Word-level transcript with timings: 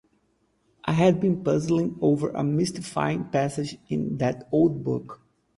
I 0.83 0.93
had 0.93 1.21
been 1.21 1.43
puzzling 1.43 1.99
over 2.01 2.29
a 2.31 2.43
mystifying 2.43 3.25
passage 3.25 3.77
in 3.87 4.17
that 4.17 4.47
old 4.51 4.83
book. 4.83 5.21